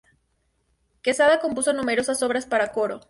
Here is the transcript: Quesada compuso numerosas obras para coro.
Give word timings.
Quesada 1.03 1.39
compuso 1.39 1.73
numerosas 1.73 2.23
obras 2.23 2.47
para 2.47 2.71
coro. 2.71 2.99